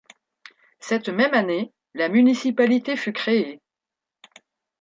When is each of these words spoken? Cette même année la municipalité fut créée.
Cette 0.79 1.09
même 1.09 1.35
année 1.35 1.71
la 1.93 2.09
municipalité 2.09 2.97
fut 2.97 3.13
créée. 3.13 3.59